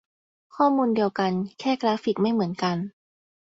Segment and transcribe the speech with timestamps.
[0.55, 2.77] ข้อมูลเดียวกัน แค่กราฟิกไม่เหมือนกัน